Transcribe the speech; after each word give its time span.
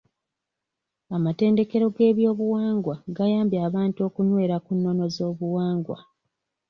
Amatendekero 1.15 1.85
g'ebyobuwangwa 1.95 2.95
gayambye 3.15 3.59
abantu 3.67 3.99
okunywera 4.07 4.55
ku 4.65 4.71
nnono 4.77 5.03
z'obuwangwa. 5.15 5.97